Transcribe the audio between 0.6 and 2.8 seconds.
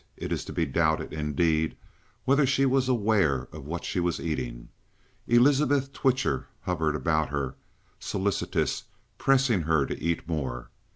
doubted, indeed, whether she